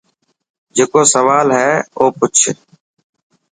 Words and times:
جڪو 0.75 1.01
سوال 1.13 1.47
هي 1.57 1.71
او 1.99 2.05
پڇ. 2.17 2.35